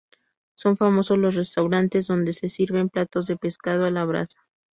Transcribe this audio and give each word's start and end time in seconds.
Son 0.55 0.77
famosos 0.77 1.19
los 1.19 1.35
restaurantes 1.35 2.07
donde 2.07 2.33
se 2.33 2.49
sirven 2.49 2.89
platos 2.89 3.27
de 3.27 3.37
pescado 3.37 3.85
a 3.85 3.91
la 3.91 4.03
brasa. 4.03 4.39